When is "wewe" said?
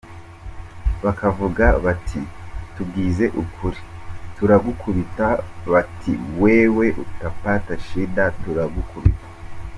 6.41-6.85